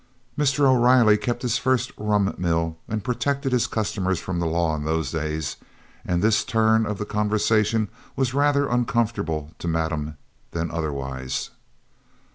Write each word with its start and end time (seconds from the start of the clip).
Mr. 0.35 0.61
O'Riley 0.67 1.15
kept 1.15 1.43
his 1.43 1.59
first 1.59 1.91
rum 1.95 2.33
mill 2.39 2.75
and 2.87 3.03
protected 3.03 3.51
his 3.51 3.67
customers 3.67 4.19
from 4.19 4.39
the 4.39 4.47
law 4.47 4.75
in 4.75 4.83
those 4.83 5.11
days, 5.11 5.57
and 6.03 6.23
this 6.23 6.43
turn 6.43 6.87
of 6.87 6.97
the 6.97 7.05
conversation 7.05 7.87
was 8.15 8.33
rather 8.33 8.67
uncomfortable 8.67 9.51
to 9.59 9.67
madame 9.67 10.17
than 10.53 10.71
otherwise. 10.71 11.51